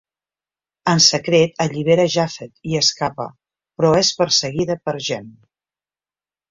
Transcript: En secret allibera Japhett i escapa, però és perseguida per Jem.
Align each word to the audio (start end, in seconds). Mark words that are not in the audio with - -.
En 0.93 1.01
secret 1.07 1.61
allibera 1.65 2.07
Japhett 2.15 2.71
i 2.73 2.81
escapa, 2.81 3.29
però 3.79 3.95
és 4.05 4.13
perseguida 4.23 4.83
per 4.89 5.01
Jem. 5.11 5.31